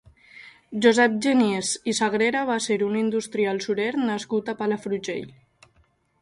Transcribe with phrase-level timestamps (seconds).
[0.85, 5.31] Josep Genís i Sagrera va ser un industrial surer nascut a Palafrugell.